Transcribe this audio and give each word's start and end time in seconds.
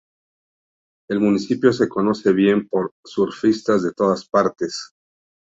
El 1.11 1.19
municipio 1.19 1.71
se 1.71 1.87
conoce 1.87 2.33
bien 2.33 2.67
por 2.67 2.91
surfistas 3.05 3.83
de 3.83 3.93
todas 3.93 4.27
partes. 4.27 4.95